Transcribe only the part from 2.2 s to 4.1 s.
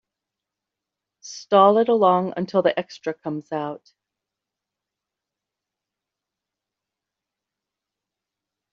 until the extra comes out.